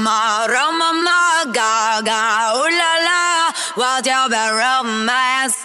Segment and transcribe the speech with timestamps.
[0.00, 5.58] Roma, Roma, ma, Gaga, ooh la la, what your romance?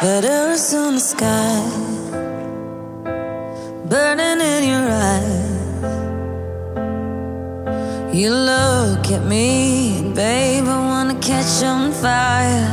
[0.00, 1.60] Petals on the sky,
[3.90, 5.52] burning in your eyes.
[8.14, 12.72] You look at me, babe, I wanna catch on fire.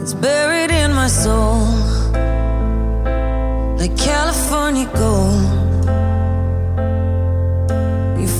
[0.00, 1.59] It's buried in my soul.
[4.72, 4.86] You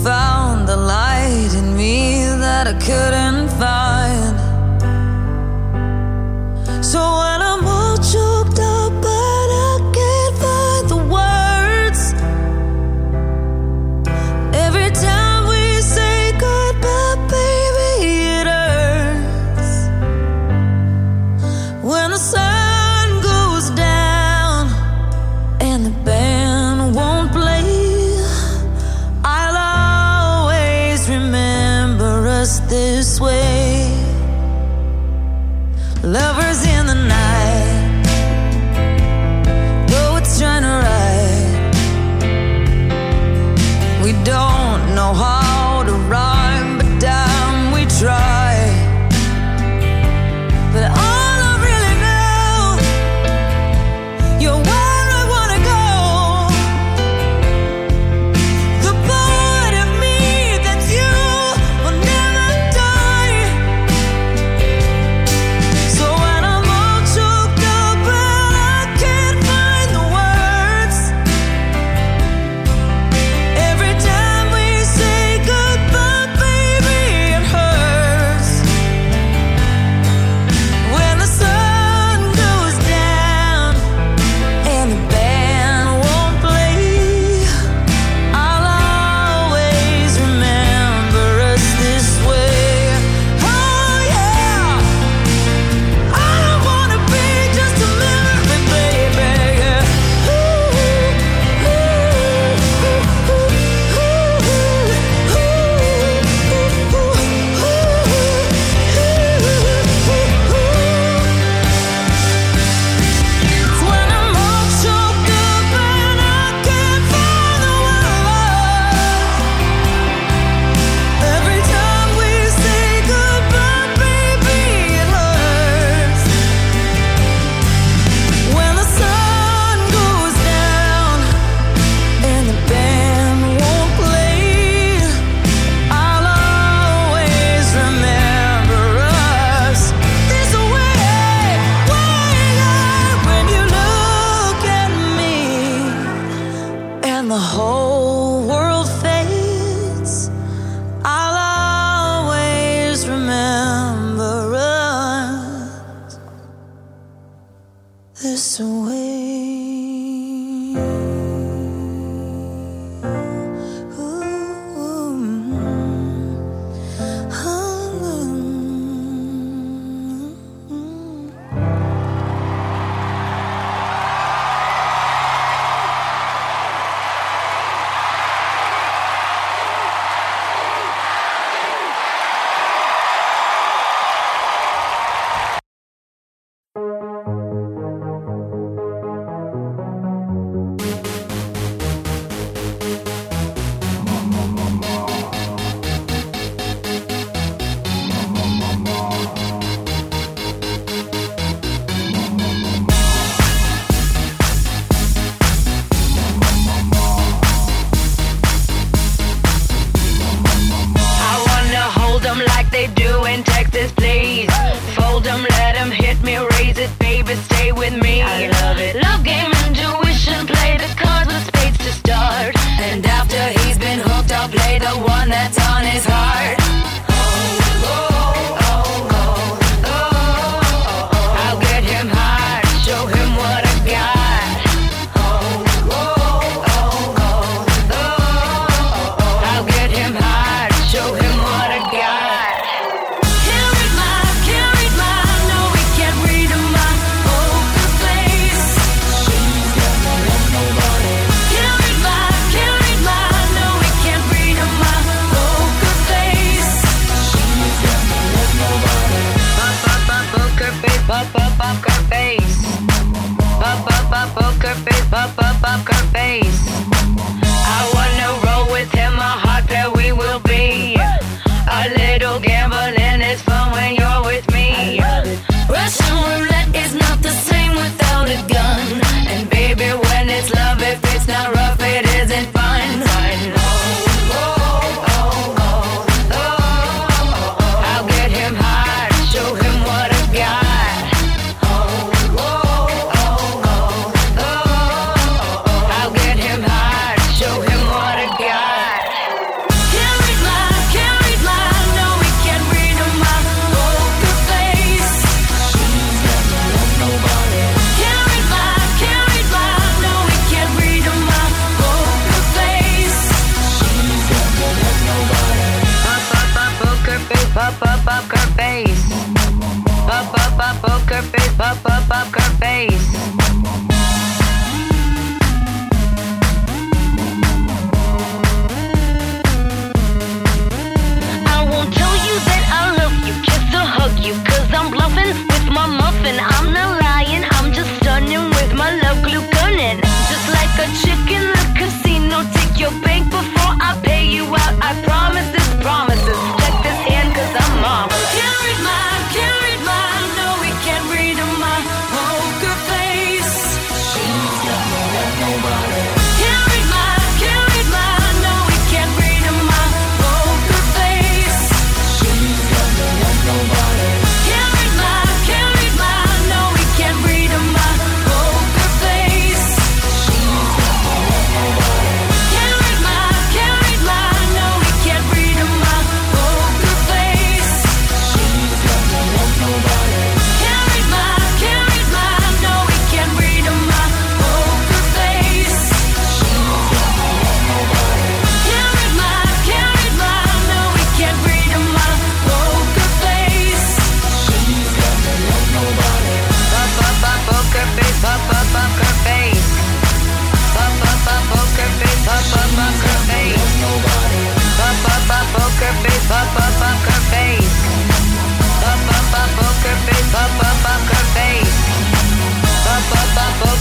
[0.05, 3.40] found the light in me that I couldn't.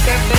[0.07, 0.38] Up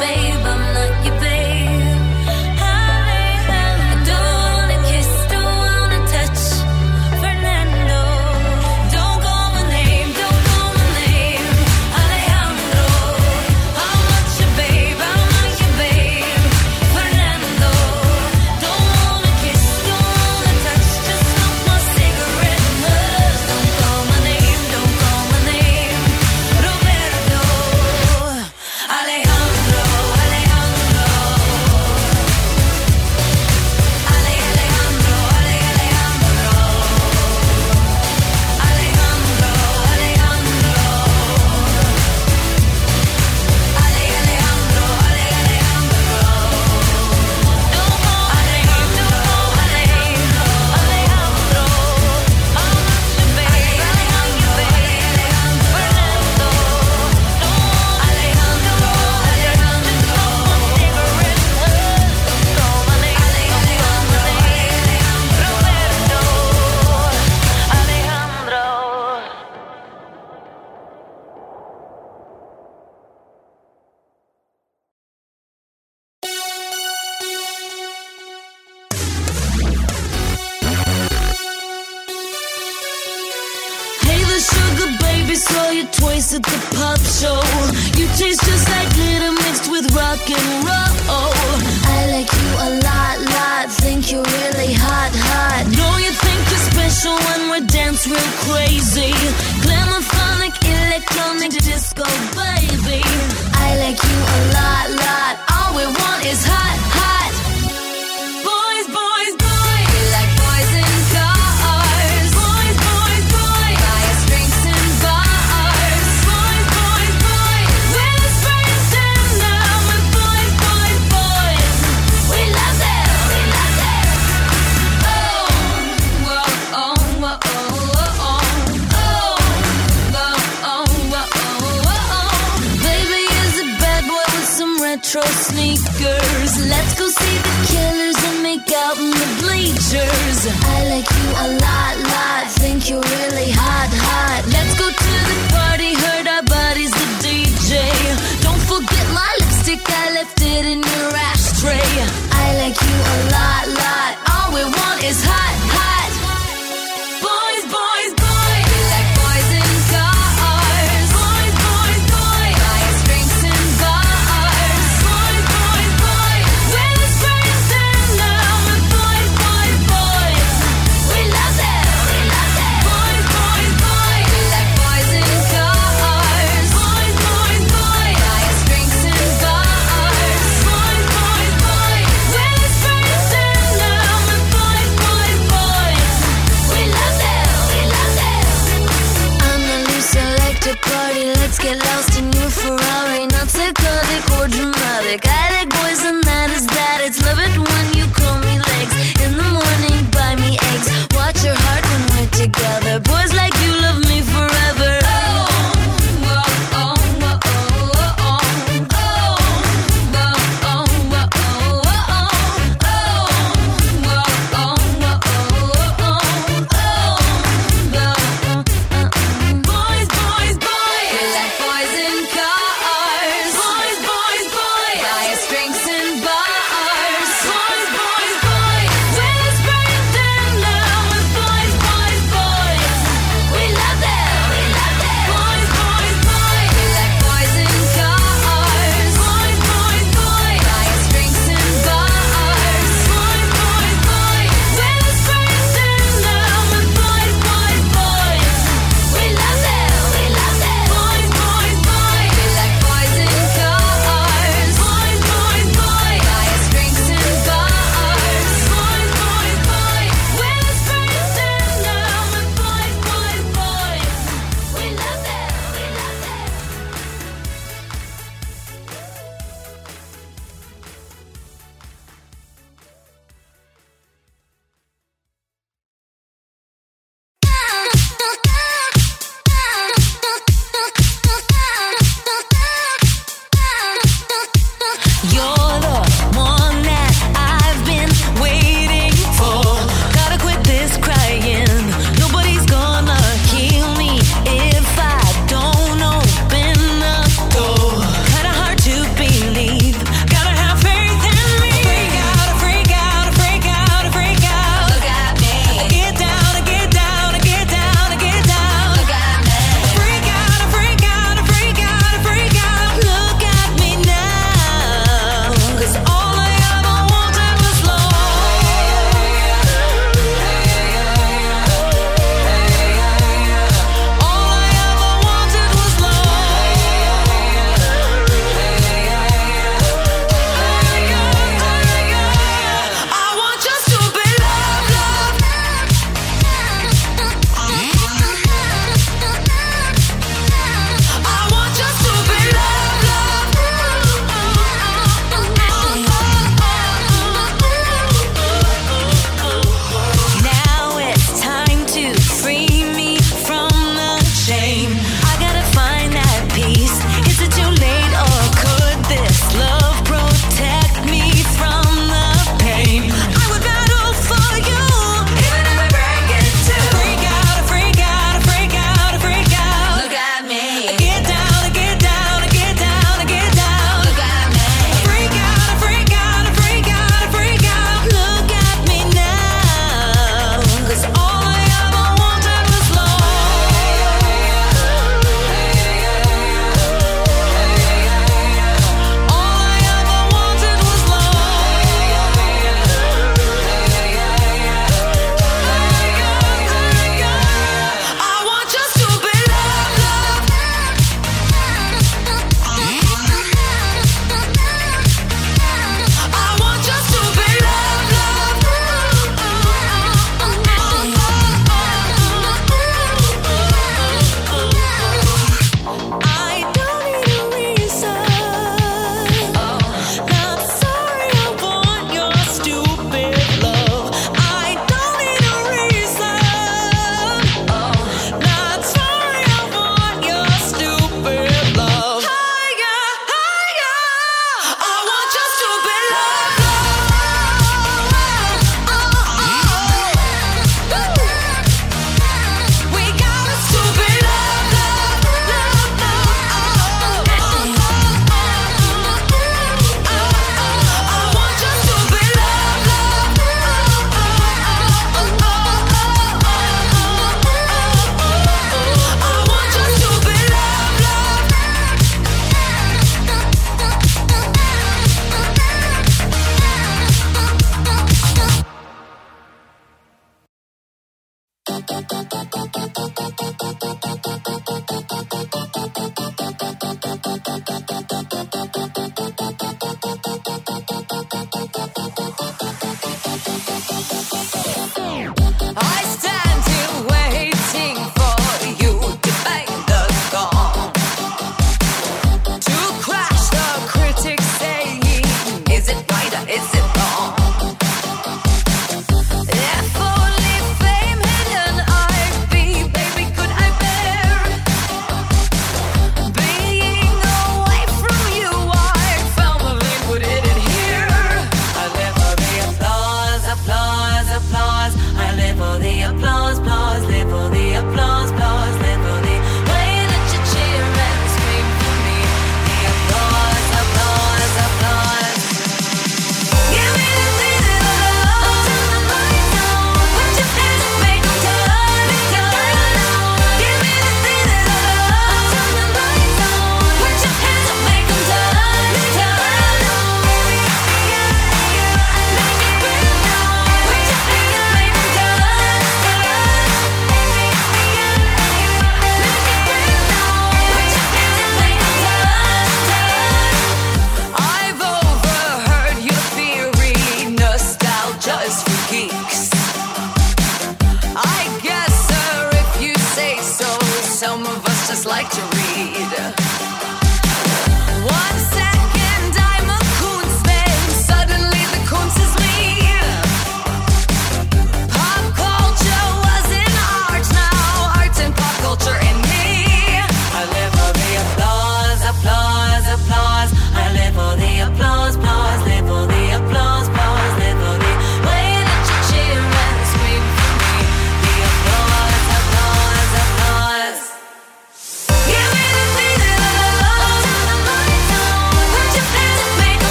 [0.00, 0.27] baby.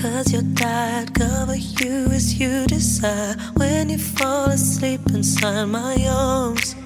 [0.00, 3.34] Cause you're tired, cover you as you desire.
[3.54, 6.76] When you fall asleep inside my arms,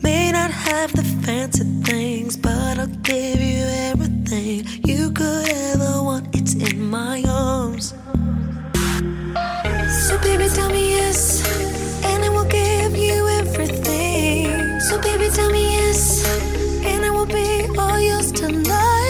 [0.00, 6.36] may not have the fancy things, but I'll give you everything you could ever want.
[6.36, 7.94] It's in my arms.
[10.06, 11.42] So, baby, tell me yes,
[12.04, 14.78] and I will give you everything.
[14.82, 16.24] So, baby, tell me yes,
[16.84, 19.05] and I will be all yours tonight.